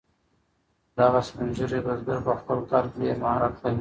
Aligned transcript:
دغه 0.97 1.19
سپین 1.27 1.49
ږیری 1.57 1.79
بزګر 1.85 2.19
په 2.27 2.33
خپل 2.39 2.57
کار 2.69 2.83
کې 2.91 2.97
ډیر 3.01 3.15
مهارت 3.23 3.53
لري. 3.61 3.69